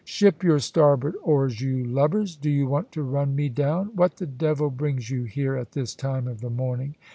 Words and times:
"Ship 0.03 0.41
your 0.41 0.57
starboard 0.57 1.13
oars, 1.21 1.61
you 1.61 1.85
lubbers. 1.85 2.35
Do 2.35 2.49
you 2.49 2.65
want 2.65 2.91
to 2.93 3.03
run 3.03 3.35
me 3.35 3.49
down? 3.49 3.91
What 3.95 4.15
the 4.17 4.25
devil 4.25 4.71
brings 4.71 5.11
you 5.11 5.25
here, 5.25 5.55
at 5.55 5.73
this 5.73 5.93
time 5.93 6.27
of 6.27 6.41
the 6.41 6.49
morning?" 6.49 6.95